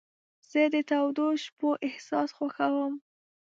زه 0.51 0.61
د 0.73 0.75
تودو 0.89 1.25
شپو 1.43 1.69
احساس 1.87 2.29
خوښوم. 2.37 2.93